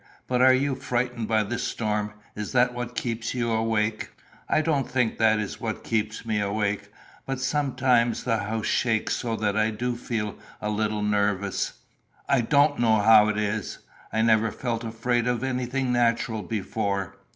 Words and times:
But 0.25 0.41
are 0.41 0.51
you 0.51 0.73
frightened 0.73 1.27
by 1.27 1.43
the 1.43 1.59
storm? 1.59 2.13
Is 2.35 2.53
that 2.53 2.73
what 2.73 2.95
keeps 2.95 3.35
you 3.35 3.51
awake?" 3.51 4.09
"I 4.49 4.61
don't 4.61 4.89
think 4.89 5.19
that 5.19 5.37
is 5.37 5.61
what 5.61 5.83
keeps 5.83 6.25
me 6.25 6.41
awake; 6.41 6.89
but 7.27 7.39
sometimes 7.39 8.23
the 8.23 8.37
house 8.39 8.65
shakes 8.65 9.15
so 9.15 9.35
that 9.35 9.55
I 9.55 9.69
do 9.69 9.95
feel 9.95 10.39
a 10.59 10.71
little 10.71 11.03
nervous. 11.03 11.73
I 12.27 12.41
don't 12.41 12.79
know 12.79 12.97
how 12.97 13.27
it 13.29 13.37
is. 13.37 13.77
I 14.11 14.23
never 14.23 14.49
felt 14.51 14.83
afraid 14.83 15.27
of 15.27 15.43
anything 15.43 15.93
natural 15.93 16.41
before." 16.41 17.19